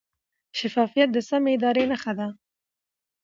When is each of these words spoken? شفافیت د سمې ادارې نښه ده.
شفافیت 0.59 1.09
د 1.13 1.17
سمې 1.29 1.51
ادارې 1.57 1.83
نښه 1.91 2.13
ده. 2.19 2.27